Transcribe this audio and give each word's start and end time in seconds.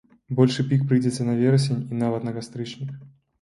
Большы 0.37 0.63
пік 0.71 0.85
прыйдзецца 0.91 1.25
на 1.27 1.35
верасень 1.41 1.85
і 1.93 2.01
нават 2.01 2.27
на 2.29 2.35
кастрычнік. 2.39 2.91